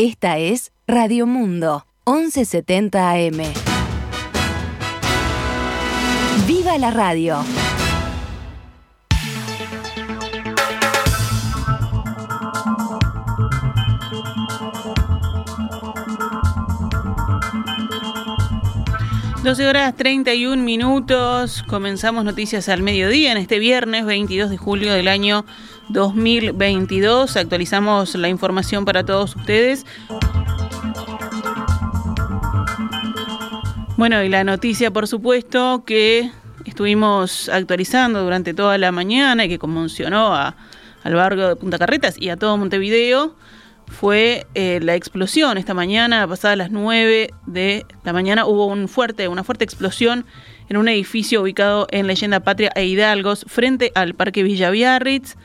Esta 0.00 0.38
es 0.38 0.70
Radio 0.86 1.26
Mundo, 1.26 1.84
1170 2.06 3.10
AM. 3.10 3.42
¡Viva 6.46 6.78
la 6.78 6.92
radio! 6.92 7.44
Doce 19.42 19.66
horas 19.66 19.96
31 19.96 20.62
minutos. 20.62 21.64
Comenzamos 21.66 22.24
noticias 22.24 22.68
al 22.68 22.82
mediodía 22.82 23.32
en 23.32 23.38
este 23.38 23.58
viernes 23.58 24.06
22 24.06 24.48
de 24.50 24.58
julio 24.58 24.92
del 24.94 25.08
año 25.08 25.44
2022. 25.90 27.36
Actualizamos 27.36 28.14
la 28.14 28.28
información 28.28 28.84
para 28.84 29.04
todos 29.04 29.36
ustedes. 29.36 29.86
Bueno, 33.96 34.22
y 34.22 34.28
la 34.28 34.44
noticia, 34.44 34.92
por 34.92 35.08
supuesto, 35.08 35.82
que 35.84 36.30
estuvimos 36.64 37.48
actualizando 37.48 38.22
durante 38.22 38.54
toda 38.54 38.78
la 38.78 38.92
mañana 38.92 39.44
y 39.44 39.48
que 39.48 39.58
conmocionó 39.58 40.34
a, 40.34 40.54
al 41.02 41.14
barrio 41.14 41.48
de 41.48 41.56
Punta 41.56 41.78
Carretas 41.78 42.16
y 42.16 42.28
a 42.28 42.36
todo 42.36 42.56
Montevideo 42.56 43.34
fue 43.88 44.46
eh, 44.54 44.80
la 44.82 44.94
explosión. 44.94 45.58
Esta 45.58 45.74
mañana, 45.74 46.26
pasadas 46.28 46.56
las 46.56 46.70
9 46.70 47.30
de 47.46 47.86
la 48.04 48.12
mañana, 48.12 48.46
hubo 48.46 48.66
un 48.66 48.88
fuerte, 48.88 49.28
una 49.28 49.44
fuerte 49.44 49.64
explosión 49.64 50.26
en 50.68 50.76
un 50.76 50.88
edificio 50.88 51.42
ubicado 51.42 51.86
en 51.90 52.06
Leyenda 52.06 52.40
Patria 52.40 52.70
e 52.74 52.84
Hidalgos, 52.84 53.44
frente 53.48 53.90
al 53.94 54.14
Parque 54.14 54.42
Villa 54.42 54.70
Biarritz. 54.70 55.36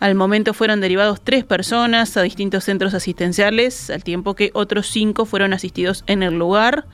Al 0.00 0.14
momento 0.14 0.54
fueron 0.54 0.80
derivados 0.80 1.20
tres 1.22 1.44
personas 1.44 2.16
a 2.16 2.22
distintos 2.22 2.64
centros 2.64 2.94
asistenciales, 2.94 3.90
al 3.90 4.02
tiempo 4.02 4.34
que 4.34 4.50
otros 4.54 4.86
cinco 4.86 5.26
fueron 5.26 5.52
asistidos 5.52 6.04
en 6.06 6.22
el 6.22 6.38
lugar. 6.38 6.86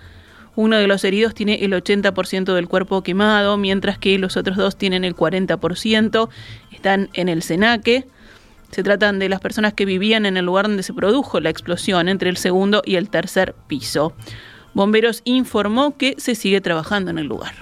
Uno 0.57 0.77
de 0.77 0.89
los 0.89 1.05
heridos 1.05 1.33
tiene 1.33 1.65
el 1.65 1.73
80% 1.73 2.53
del 2.53 2.67
cuerpo 2.67 3.03
quemado, 3.03 3.59
mientras 3.59 3.97
que 3.97 4.19
los 4.19 4.37
otros 4.37 4.57
dos 4.57 4.77
tienen 4.77 5.05
el 5.05 5.15
40%. 5.15 6.29
Están 6.73 7.09
en 7.13 7.29
el 7.29 7.43
Senaque. 7.43 8.07
Se 8.73 8.83
tratan 8.83 9.21
de 9.21 9.29
las 9.29 9.39
personas 9.39 9.73
que 9.73 9.85
vivían 9.85 10.27
en 10.27 10.37
el 10.37 10.45
lugar 10.45 10.67
donde 10.67 10.83
se 10.83 10.93
produjo 10.93 11.39
la 11.39 11.51
explosión, 11.51 12.09
entre 12.09 12.29
el 12.29 12.37
segundo 12.37 12.83
y 12.85 12.97
el 12.97 13.09
tercer 13.09 13.55
piso. 13.69 14.15
Bomberos 14.75 15.23
informó 15.25 15.97
que 15.97 16.17
se 16.19 16.35
sigue 16.35 16.61
trabajando 16.61 17.13
en 17.13 17.19
el 17.19 17.27
lugar. 17.27 17.55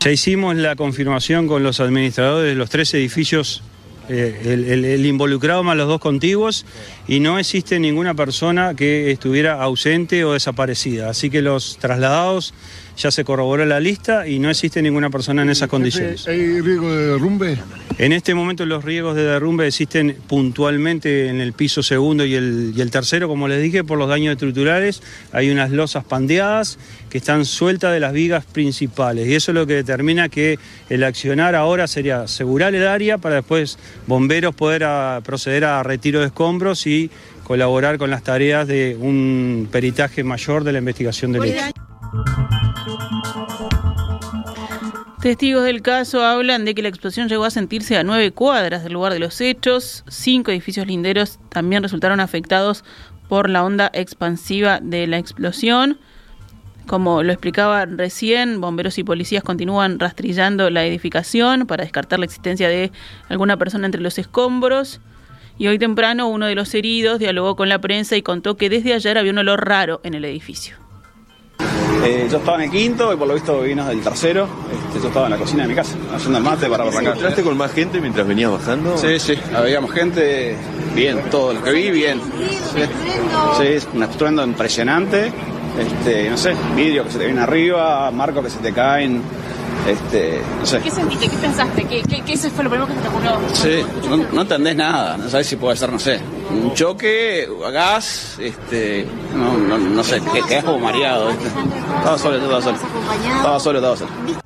Ya 0.00 0.10
hicimos 0.12 0.56
la 0.56 0.76
confirmación 0.76 1.46
con 1.46 1.62
los 1.62 1.78
administradores 1.80 2.48
de 2.48 2.54
los 2.54 2.70
tres 2.70 2.94
edificios 2.94 3.62
eh, 4.08 4.68
el, 4.72 5.06
involucrado 5.06 5.62
más 5.62 5.76
los 5.76 5.88
dos 5.88 6.00
contiguos 6.00 6.64
y 7.08 7.20
no 7.20 7.38
existe 7.38 7.78
ninguna 7.78 8.14
persona 8.14 8.74
que 8.74 9.10
estuviera 9.10 9.62
ausente 9.62 10.24
o 10.24 10.32
desaparecida. 10.32 11.10
Así 11.10 11.30
que 11.30 11.42
los 11.42 11.78
trasladados 11.78 12.54
ya 12.96 13.10
se 13.10 13.24
corroboró 13.24 13.64
la 13.66 13.80
lista 13.80 14.26
y 14.26 14.38
no 14.38 14.50
existe 14.50 14.82
ninguna 14.82 15.10
persona 15.10 15.42
en 15.42 15.50
esas 15.50 15.68
condiciones. 15.68 16.26
¿Hay 16.26 16.60
riesgo 16.60 16.94
de 16.94 17.06
derrumbe? 17.06 17.58
En 17.98 18.12
este 18.12 18.34
momento 18.34 18.66
los 18.66 18.84
riesgos 18.84 19.16
de 19.16 19.24
derrumbe 19.24 19.66
existen 19.66 20.18
puntualmente 20.26 21.28
en 21.28 21.40
el 21.40 21.54
piso 21.54 21.82
segundo 21.82 22.26
y 22.26 22.34
el, 22.34 22.74
y 22.76 22.82
el 22.82 22.90
tercero, 22.90 23.26
como 23.26 23.48
les 23.48 23.62
dije, 23.62 23.84
por 23.84 23.96
los 23.96 24.06
daños 24.06 24.32
estructurales. 24.32 25.02
Hay 25.32 25.50
unas 25.50 25.70
losas 25.70 26.04
pandeadas 26.04 26.78
que 27.08 27.16
están 27.16 27.46
sueltas 27.46 27.94
de 27.94 28.00
las 28.00 28.12
vigas 28.12 28.44
principales 28.44 29.26
y 29.28 29.34
eso 29.34 29.50
es 29.50 29.54
lo 29.54 29.66
que 29.66 29.74
determina 29.74 30.28
que 30.28 30.58
el 30.90 31.04
accionar 31.04 31.54
ahora 31.54 31.86
sería 31.86 32.22
asegurar 32.22 32.74
el 32.74 32.86
área 32.86 33.16
para 33.16 33.36
después 33.36 33.78
bomberos 34.06 34.54
poder 34.54 34.84
proceder 35.22 35.64
a 35.64 35.82
retiro 35.82 36.20
de 36.20 36.26
escombros 36.26 36.86
y 36.86 37.10
colaborar 37.44 37.96
con 37.96 38.10
las 38.10 38.22
tareas 38.22 38.68
de 38.68 38.94
un 39.00 39.68
peritaje 39.72 40.22
mayor 40.22 40.64
de 40.64 40.72
la 40.72 40.80
investigación 40.80 41.32
del 41.32 41.44
hecho. 41.46 42.55
Testigos 45.26 45.64
del 45.64 45.82
caso 45.82 46.24
hablan 46.24 46.64
de 46.64 46.72
que 46.72 46.82
la 46.82 46.88
explosión 46.88 47.28
llegó 47.28 47.44
a 47.44 47.50
sentirse 47.50 47.96
a 47.96 48.04
nueve 48.04 48.30
cuadras 48.30 48.84
del 48.84 48.92
lugar 48.92 49.12
de 49.12 49.18
los 49.18 49.40
hechos. 49.40 50.04
Cinco 50.06 50.52
edificios 50.52 50.86
linderos 50.86 51.40
también 51.48 51.82
resultaron 51.82 52.20
afectados 52.20 52.84
por 53.28 53.50
la 53.50 53.64
onda 53.64 53.90
expansiva 53.92 54.78
de 54.80 55.08
la 55.08 55.18
explosión. 55.18 55.98
Como 56.86 57.24
lo 57.24 57.32
explicaba 57.32 57.86
recién, 57.86 58.60
bomberos 58.60 58.98
y 58.98 59.02
policías 59.02 59.42
continúan 59.42 59.98
rastrillando 59.98 60.70
la 60.70 60.86
edificación 60.86 61.66
para 61.66 61.82
descartar 61.82 62.20
la 62.20 62.26
existencia 62.26 62.68
de 62.68 62.92
alguna 63.28 63.56
persona 63.56 63.86
entre 63.86 64.02
los 64.02 64.20
escombros. 64.20 65.00
Y 65.58 65.66
hoy 65.66 65.80
temprano 65.80 66.28
uno 66.28 66.46
de 66.46 66.54
los 66.54 66.72
heridos 66.72 67.18
dialogó 67.18 67.56
con 67.56 67.68
la 67.68 67.80
prensa 67.80 68.16
y 68.16 68.22
contó 68.22 68.56
que 68.56 68.70
desde 68.70 68.94
ayer 68.94 69.18
había 69.18 69.32
un 69.32 69.38
olor 69.38 69.66
raro 69.66 70.00
en 70.04 70.14
el 70.14 70.24
edificio. 70.24 70.85
Eh, 72.04 72.28
yo 72.30 72.38
estaba 72.38 72.58
en 72.58 72.64
el 72.64 72.70
quinto 72.70 73.12
y 73.12 73.16
por 73.16 73.28
lo 73.28 73.34
visto 73.34 73.60
vino 73.60 73.86
del 73.86 74.00
tercero. 74.00 74.48
Este, 74.70 75.00
yo 75.00 75.08
estaba 75.08 75.26
en 75.26 75.32
la 75.32 75.38
cocina 75.38 75.62
de 75.62 75.68
mi 75.68 75.74
casa, 75.74 75.96
haciendo 76.14 76.38
el 76.38 76.44
mate 76.44 76.68
para 76.68 76.84
arrancar. 76.84 77.14
¿Entraste 77.14 77.42
con 77.42 77.56
más 77.56 77.72
gente 77.72 78.00
mientras 78.00 78.26
venías 78.26 78.50
bajando? 78.50 78.96
Sí, 78.98 79.18
sí, 79.18 79.34
habíamos 79.54 79.90
gente, 79.92 80.56
bien, 80.94 81.18
todo 81.30 81.52
lo 81.52 81.62
que 81.62 81.72
vi, 81.72 81.90
bien. 81.90 82.20
Sí, 83.58 83.66
es 83.66 83.88
un 83.92 84.02
estruendo 84.02 84.44
impresionante. 84.44 85.32
Este, 85.78 86.30
no 86.30 86.38
sé, 86.38 86.54
vidrio 86.74 87.04
que 87.04 87.10
se 87.10 87.18
te 87.18 87.26
viene 87.26 87.42
arriba, 87.42 88.10
marcos 88.10 88.44
que 88.44 88.50
se 88.50 88.58
te 88.58 88.72
caen. 88.72 89.20
Este, 89.86 90.40
no 90.58 90.66
sé. 90.66 90.80
¿Qué 90.80 90.90
sentiste? 90.90 91.28
¿Qué 91.28 91.36
pensaste? 91.36 91.84
¿Qué, 91.84 92.02
qué, 92.02 92.22
qué 92.22 92.36
fue 92.36 92.64
lo 92.64 92.70
primero 92.70 92.86
que 92.88 92.94
se 92.94 93.00
te 93.00 93.08
ocurrió? 93.08 93.38
Sí, 93.52 93.84
no, 94.08 94.16
no, 94.16 94.42
entendés 94.42 94.76
nada, 94.76 95.16
no 95.16 95.28
sabes 95.28 95.46
si 95.46 95.56
puede 95.56 95.76
ser, 95.76 95.92
no 95.92 95.98
sé, 95.98 96.20
un 96.50 96.74
choque, 96.74 97.48
gas, 97.72 98.36
este, 98.40 99.06
no, 99.34 99.56
no, 99.56 99.78
no 99.78 100.02
sé, 100.02 100.20
que 100.20 100.42
quedás 100.42 100.64
como 100.64 100.80
mareado. 100.80 101.30
Estaba 101.30 102.18
solo, 102.18 102.36
estaba 102.36 102.62
solo. 102.62 102.76
Estaba 103.36 103.60
solo, 103.60 103.78
estaba 103.78 103.96
solo. 103.96 104.45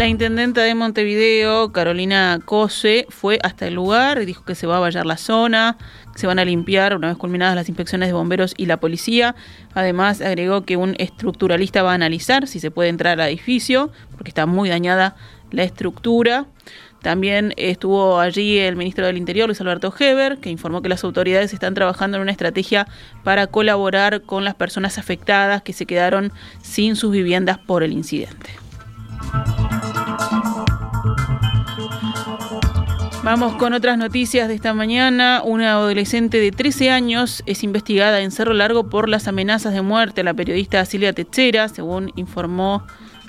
La 0.00 0.08
intendenta 0.08 0.62
de 0.62 0.74
Montevideo, 0.74 1.72
Carolina 1.72 2.40
Cose, 2.42 3.04
fue 3.10 3.38
hasta 3.42 3.66
el 3.66 3.74
lugar 3.74 4.22
y 4.22 4.24
dijo 4.24 4.46
que 4.46 4.54
se 4.54 4.66
va 4.66 4.78
a 4.78 4.80
vallar 4.80 5.04
la 5.04 5.18
zona, 5.18 5.76
que 6.14 6.18
se 6.18 6.26
van 6.26 6.38
a 6.38 6.44
limpiar 6.46 6.96
una 6.96 7.08
vez 7.08 7.18
culminadas 7.18 7.54
las 7.54 7.68
inspecciones 7.68 8.08
de 8.08 8.14
bomberos 8.14 8.54
y 8.56 8.64
la 8.64 8.78
policía. 8.78 9.34
Además, 9.74 10.22
agregó 10.22 10.62
que 10.62 10.78
un 10.78 10.94
estructuralista 10.96 11.82
va 11.82 11.90
a 11.90 11.96
analizar 11.96 12.46
si 12.46 12.60
se 12.60 12.70
puede 12.70 12.88
entrar 12.88 13.20
al 13.20 13.28
edificio, 13.28 13.90
porque 14.12 14.30
está 14.30 14.46
muy 14.46 14.70
dañada 14.70 15.16
la 15.50 15.64
estructura. 15.64 16.46
También 17.02 17.52
estuvo 17.58 18.20
allí 18.20 18.58
el 18.58 18.76
ministro 18.76 19.04
del 19.04 19.18
Interior, 19.18 19.48
Luis 19.48 19.60
Alberto 19.60 19.92
Heber, 19.98 20.38
que 20.38 20.48
informó 20.48 20.80
que 20.80 20.88
las 20.88 21.04
autoridades 21.04 21.52
están 21.52 21.74
trabajando 21.74 22.16
en 22.16 22.22
una 22.22 22.32
estrategia 22.32 22.88
para 23.22 23.48
colaborar 23.48 24.22
con 24.22 24.44
las 24.44 24.54
personas 24.54 24.96
afectadas 24.96 25.60
que 25.60 25.74
se 25.74 25.84
quedaron 25.84 26.32
sin 26.62 26.96
sus 26.96 27.12
viviendas 27.12 27.58
por 27.58 27.82
el 27.82 27.92
incidente. 27.92 28.48
Vamos 33.22 33.54
con 33.56 33.74
otras 33.74 33.98
noticias 33.98 34.48
de 34.48 34.54
esta 34.54 34.72
mañana. 34.72 35.42
Una 35.44 35.72
adolescente 35.72 36.40
de 36.40 36.52
13 36.52 36.90
años 36.90 37.42
es 37.44 37.62
investigada 37.62 38.22
en 38.22 38.30
Cerro 38.30 38.54
Largo 38.54 38.88
por 38.88 39.10
las 39.10 39.28
amenazas 39.28 39.74
de 39.74 39.82
muerte 39.82 40.22
a 40.22 40.24
la 40.24 40.32
periodista 40.32 40.82
Silvia 40.86 41.12
Techera, 41.12 41.68
según 41.68 42.12
informó 42.16 42.82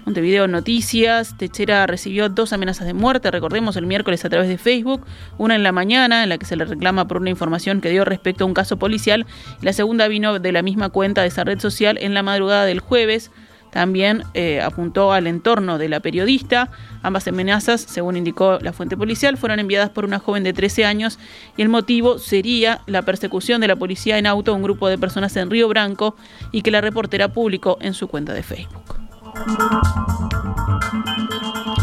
Montevideo 0.06 0.48
Noticias. 0.48 1.38
Techera 1.38 1.86
recibió 1.88 2.30
dos 2.30 2.54
amenazas 2.54 2.88
de 2.88 2.94
muerte, 2.94 3.32
recordemos, 3.32 3.76
el 3.76 3.86
miércoles 3.86 4.24
a 4.24 4.30
través 4.30 4.48
de 4.48 4.58
Facebook. 4.58 5.06
Una 5.38 5.56
en 5.56 5.64
la 5.64 5.74
mañana, 5.74 6.24
en 6.24 6.30
la 6.30 6.38
que 6.38 6.46
se 6.46 6.56
le 6.56 6.64
reclama 6.64 7.10
por 7.10 7.18
una 7.18 7.30
información 7.30 7.82
que 7.82 7.90
dio 7.90 8.06
respecto 8.06 8.46
a 8.46 8.48
un 8.48 8.54
caso 8.54 8.78
policial. 8.78 9.26
Y 9.62 9.66
la 9.66 9.74
segunda 9.74 10.08
vino 10.08 10.40
de 10.40 10.52
la 10.54 10.62
misma 10.62 10.88
cuenta 10.88 11.22
de 11.22 11.28
esa 11.28 11.44
red 11.44 11.60
social 11.60 11.98
en 12.00 12.14
la 12.14 12.24
madrugada 12.24 12.64
del 12.64 12.80
jueves. 12.80 13.30
También 13.72 14.24
eh, 14.34 14.62
apuntó 14.62 15.14
al 15.14 15.28
entorno 15.28 15.78
de 15.78 15.90
la 15.90 16.02
periodista. 16.02 16.70
Ambas 17.02 17.28
amenazas, 17.28 17.82
según 17.82 18.18
indicó 18.18 18.60
la 18.62 18.74
fuente 18.74 18.98
policial, 18.98 19.38
fueron 19.38 19.60
enviadas 19.60 19.90
por 19.90 20.06
una 20.06 20.20
joven 20.20 20.44
de 20.44 20.54
13 20.54 20.86
años 20.86 21.20
y 21.58 21.62
el 21.62 21.70
motivo 21.70 22.20
sería 22.20 22.82
la 22.86 23.02
persecución 23.02 23.62
de 23.62 23.68
la 23.68 23.76
policía 23.76 24.18
en 24.18 24.28
auto 24.28 24.52
a 24.52 24.56
un 24.56 24.64
grupo 24.64 24.90
de 24.90 24.98
personas 24.98 25.36
en 25.38 25.50
Río 25.50 25.68
Branco 25.68 26.16
y 26.52 26.62
que 26.62 26.72
la 26.72 26.82
reportera 26.82 27.30
publicó 27.30 27.78
en 27.82 27.94
su 27.94 28.08
cuenta 28.08 28.34
de 28.34 28.44
Facebook. 28.44 28.96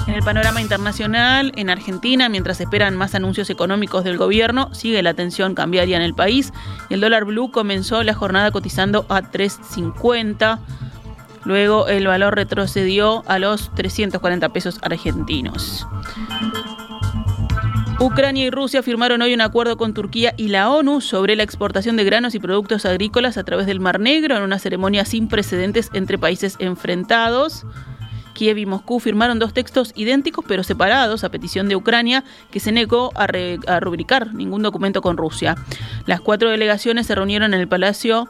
En 0.07 0.15
el 0.15 0.23
panorama 0.23 0.61
internacional, 0.61 1.53
en 1.57 1.71
Argentina, 1.71 2.29
mientras 2.29 2.61
esperan 2.61 2.97
más 2.97 3.15
anuncios 3.15 3.51
económicos 3.51 4.05
del 4.05 4.17
gobierno, 4.17 4.75
sigue 4.75 5.03
la 5.03 5.15
tensión 5.15 5.55
cambiaria 5.55 5.97
en 5.97 6.03
el 6.03 6.15
país 6.15 6.53
y 6.89 6.95
el 6.95 7.01
dólar 7.01 7.25
blue 7.25 7.51
comenzó 7.51 8.03
la 8.03 8.15
jornada 8.15 8.51
cotizando 8.51 9.07
a 9.09 9.23
3.50. 9.23 10.59
Luego 11.49 11.89
el 11.89 12.07
valor 12.07 12.35
retrocedió 12.35 13.25
a 13.27 13.39
los 13.39 13.75
340 13.75 14.51
pesos 14.51 14.79
argentinos. 14.83 15.87
Ucrania 17.99 18.45
y 18.45 18.51
Rusia 18.51 18.83
firmaron 18.83 19.23
hoy 19.23 19.33
un 19.33 19.41
acuerdo 19.41 19.79
con 19.79 19.95
Turquía 19.95 20.35
y 20.37 20.49
la 20.49 20.71
ONU 20.71 21.01
sobre 21.01 21.37
la 21.37 21.45
exportación 21.45 21.97
de 21.97 22.05
granos 22.05 22.35
y 22.35 22.39
productos 22.39 22.85
agrícolas 22.85 23.39
a 23.39 23.45
través 23.45 23.65
del 23.65 23.81
Mar 23.81 23.99
Negro 23.99 24.37
en 24.37 24.43
una 24.43 24.59
ceremonia 24.59 25.07
sin 25.07 25.27
precedentes 25.27 25.89
entre 25.95 26.19
países 26.19 26.55
enfrentados. 26.59 27.65
Kiev 28.35 28.59
y 28.59 28.67
Moscú 28.67 29.01
firmaron 29.01 29.39
dos 29.39 29.55
textos 29.55 29.95
idénticos 29.97 30.45
pero 30.47 30.63
separados 30.63 31.25
a 31.25 31.31
petición 31.31 31.67
de 31.71 31.77
Ucrania 31.77 32.25
que 32.51 32.61
se 32.61 32.73
negó 32.73 33.11
a, 33.15 33.27
rubricar 33.81 34.35
ningún 34.35 34.61
documento 34.61 35.01
con 35.01 35.17
Rusia. 35.17 35.57
Las 36.05 36.21
cuatro 36.21 36.51
delegaciones 36.51 37.07
se 37.07 37.15
reunieron 37.15 37.55
en 37.55 37.61
el 37.61 37.69
Palacio 37.69 38.29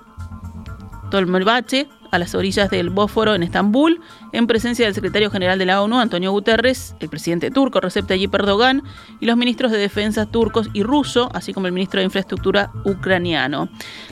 Tolmelbache 1.10 1.88
a 2.10 2.18
las 2.18 2.34
orillas 2.34 2.70
del 2.70 2.90
Bósforo 2.90 3.34
en 3.34 3.42
Estambul, 3.42 4.00
en 4.32 4.46
presencia 4.46 4.84
del 4.84 4.94
secretario 4.94 5.30
general 5.30 5.58
de 5.58 5.66
la 5.66 5.82
ONU, 5.82 5.98
Antonio 5.98 6.30
Guterres, 6.30 6.94
el 7.00 7.08
presidente 7.08 7.50
turco, 7.50 7.80
Recep 7.80 8.06
Tayyip 8.06 8.34
Erdogan, 8.34 8.82
y 9.20 9.26
los 9.26 9.36
ministros 9.36 9.72
de 9.72 9.78
defensa 9.78 10.26
turcos 10.26 10.68
y 10.72 10.82
ruso, 10.82 11.30
así 11.34 11.52
como 11.52 11.66
el 11.66 11.72
ministro 11.72 12.00
de 12.00 12.04
infraestructura 12.04 12.70
ucraniano. 12.84 13.68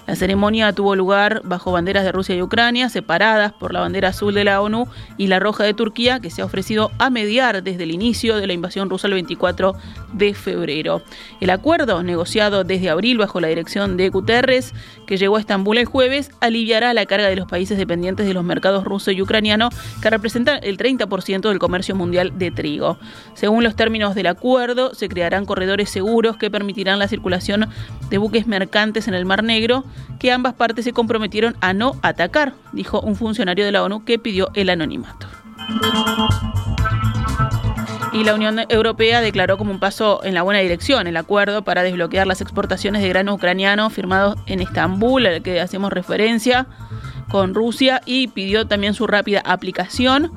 La 0.07 0.17
ceremonia 0.17 0.73
tuvo 0.73 0.97
lugar 0.97 1.43
bajo 1.45 1.73
banderas 1.73 2.05
de 2.05 2.13
Rusia 2.13 2.35
y 2.35 2.43
Ucrania, 2.43 2.89
separadas 2.89 3.53
por 3.53 3.73
la 3.73 3.81
bandera 3.81 4.09
azul 4.09 4.35
de 4.35 4.45
la 4.45 4.61
ONU 4.61 4.87
y 5.17 5.27
la 5.27 5.39
roja 5.39 5.65
de 5.65 5.75
Turquía, 5.75 6.21
que 6.21 6.31
se 6.31 6.43
ha 6.43 6.45
ofrecido 6.45 6.91
a 6.99 7.11
mediar 7.11 7.63
desde 7.63 7.85
el 7.85 7.91
inicio 7.91 8.37
de 8.37 8.47
la 8.47 8.53
invasión 8.53 8.91
rusa 8.91 9.07
el 9.07 9.15
24 9.15 9.75
de 10.13 10.35
febrero. 10.35 11.03
El 11.41 11.51
acuerdo, 11.51 12.03
negociado 12.03 12.65
desde 12.65 12.91
abril 12.91 13.19
bajo 13.19 13.41
la 13.41 13.49
dirección 13.49 13.97
de 13.97 14.09
Guterres, 14.09 14.75
que 15.07 15.17
llegó 15.17 15.37
a 15.37 15.41
Estambul 15.41 15.79
el 15.79 15.87
jueves, 15.87 16.31
aliviará 16.41 16.95
la 16.95 17.07
carga 17.07 17.29
de 17.29 17.37
los 17.37 17.47
países 17.47 17.79
dependientes 17.87 18.27
de 18.27 18.35
los 18.35 18.45
mercados 18.45 18.85
ruso 18.85 19.13
y 19.13 19.23
ucraniano, 19.23 19.71
que 20.03 20.11
representan 20.11 20.59
el 20.63 20.77
30% 20.77 21.49
del 21.49 21.59
comercio 21.59 21.95
mundial 21.95 22.37
de 22.37 22.51
trigo. 22.51 22.99
Según 23.35 23.63
los 23.63 23.77
términos 23.77 24.15
del 24.15 24.27
acuerdo, 24.27 24.95
se 24.95 25.09
crearán 25.09 25.47
corredores 25.47 25.89
seguros 25.89 26.37
que 26.37 26.51
permitirán 26.51 26.99
la 26.99 27.09
circulación 27.09 27.69
de 28.11 28.19
buques 28.19 28.47
mercantes 28.47 29.07
en 29.09 29.15
el 29.15 29.25
Mar 29.25 29.45
Negro 29.45 29.85
que 30.19 30.33
ambas 30.33 30.55
partes 30.55 30.85
se 30.85 30.93
comprometieron 30.93 31.57
a 31.61 31.73
no 31.73 31.93
atacar, 32.03 32.55
dijo 32.73 33.01
un 33.01 33.17
funcionario 33.17 33.65
de 33.65 33.73
la 33.73 33.83
ONU 33.83 34.05
que 34.05 34.19
pidió 34.19 34.51
el 34.55 34.71
anonimato. 34.71 35.27
Y 38.13 38.25
la 38.25 38.35
Unión 38.35 38.61
Europea 38.71 39.21
declaró 39.21 39.59
como 39.59 39.71
un 39.71 39.79
paso 39.79 40.25
en 40.25 40.33
la 40.33 40.41
buena 40.41 40.61
dirección 40.61 41.07
el 41.07 41.19
acuerdo 41.19 41.63
para 41.63 41.83
desbloquear 41.83 42.27
las 42.27 42.41
exportaciones 42.41 43.03
de 43.03 43.09
grano 43.11 43.35
ucraniano 43.35 43.91
firmado 43.91 44.37
en 44.47 44.61
Estambul, 44.61 45.27
al 45.27 45.43
que 45.43 45.61
hacemos 45.61 45.93
referencia 45.93 46.67
con 47.29 47.55
Rusia, 47.55 48.01
y 48.07 48.29
pidió 48.29 48.67
también 48.67 48.95
su 48.95 49.07
rápida 49.07 49.43
aplicación. 49.45 50.33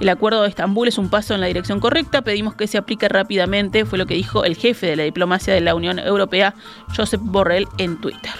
El 0.00 0.08
acuerdo 0.08 0.42
de 0.42 0.48
Estambul 0.48 0.88
es 0.88 0.98
un 0.98 1.10
paso 1.10 1.34
en 1.34 1.40
la 1.40 1.48
dirección 1.48 1.80
correcta, 1.80 2.22
pedimos 2.22 2.54
que 2.54 2.68
se 2.68 2.78
aplique 2.78 3.08
rápidamente, 3.08 3.84
fue 3.84 3.98
lo 3.98 4.06
que 4.06 4.14
dijo 4.14 4.44
el 4.44 4.56
jefe 4.56 4.86
de 4.86 4.96
la 4.96 5.02
diplomacia 5.02 5.52
de 5.52 5.60
la 5.60 5.74
Unión 5.74 5.98
Europea, 5.98 6.54
Josep 6.96 7.20
Borrell, 7.20 7.66
en 7.78 8.00
Twitter. 8.00 8.30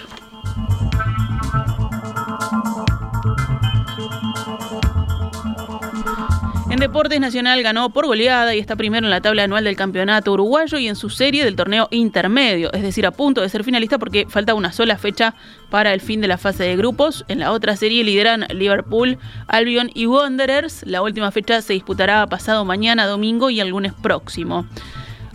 En 6.79 6.87
Deportes 6.87 7.19
Nacional 7.19 7.61
ganó 7.61 7.89
por 7.89 8.05
goleada 8.05 8.55
y 8.55 8.59
está 8.59 8.77
primero 8.77 9.05
en 9.05 9.11
la 9.11 9.19
tabla 9.19 9.43
anual 9.43 9.65
del 9.65 9.75
campeonato 9.75 10.31
uruguayo 10.31 10.77
y 10.77 10.87
en 10.87 10.95
su 10.95 11.09
serie 11.09 11.43
del 11.43 11.57
torneo 11.57 11.89
intermedio, 11.91 12.71
es 12.71 12.81
decir, 12.81 13.05
a 13.05 13.11
punto 13.11 13.41
de 13.41 13.49
ser 13.49 13.65
finalista 13.65 13.97
porque 13.97 14.27
falta 14.29 14.53
una 14.53 14.71
sola 14.71 14.97
fecha 14.97 15.35
para 15.69 15.93
el 15.93 15.99
fin 15.99 16.21
de 16.21 16.29
la 16.29 16.37
fase 16.37 16.63
de 16.63 16.77
grupos. 16.77 17.25
En 17.27 17.39
la 17.39 17.51
otra 17.51 17.75
serie 17.75 18.05
lideran 18.05 18.45
Liverpool, 18.53 19.17
Albion 19.47 19.91
y 19.93 20.05
Wanderers. 20.05 20.85
La 20.85 21.01
última 21.01 21.31
fecha 21.31 21.61
se 21.61 21.73
disputará 21.73 22.25
pasado 22.27 22.63
mañana, 22.63 23.07
domingo 23.07 23.49
y 23.49 23.59
el 23.59 23.67
lunes 23.67 23.91
próximo. 23.91 24.65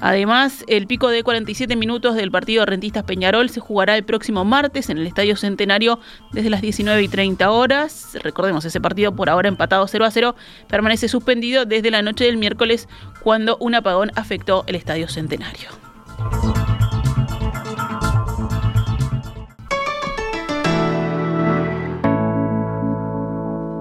Además, 0.05 0.65
el 0.67 0.87
pico 0.87 1.09
de 1.09 1.23
47 1.23 1.77
minutos 1.77 2.15
del 2.15 2.31
partido 2.31 2.67
Rentistas 2.67 3.05
Peñarol 3.05 3.49
se 3.49 3.61
jugará 3.61 3.97
el 3.97 4.05
próximo 4.05 4.45
martes 4.45 4.91
en 4.91 4.99
el 4.99 5.07
Estadio 5.07 5.35
Centenario 5.35 5.99
desde 6.31 6.51
las 6.51 6.61
19 6.61 7.03
y 7.03 7.09
30 7.09 7.51
horas. 7.51 8.11
Recordemos, 8.23 8.67
ese 8.67 8.83
partido 8.83 9.17
por 9.17 9.31
ahora 9.31 9.49
empatado 9.49 9.89
0 9.89 10.05
a 10.05 10.11
0 10.11 10.37
permanece 10.69 11.09
suspendido 11.09 11.65
desde 11.65 11.91
la 11.91 12.03
noche 12.03 12.27
del 12.27 12.37
miércoles 12.37 12.87
cuando 13.23 13.57
un 13.61 13.77
apagón 13.77 14.13
afectó 14.15 14.65
el 14.67 14.75
Estadio 14.75 15.09
Centenario. 15.09 15.71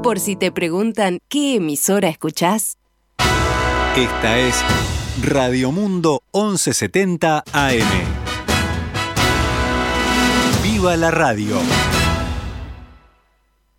Por 0.01 0.21
si 0.21 0.37
te 0.37 0.53
preguntan 0.53 1.19
qué 1.27 1.55
emisora 1.55 2.07
escuchás. 2.07 2.77
Esta 3.97 4.39
es 4.39 4.63
Radio 5.21 5.71
Mundo 5.71 6.23
1170 6.33 7.43
AM. 7.53 7.87
¡Viva 10.63 10.97
la 10.97 11.11
radio! 11.11 11.59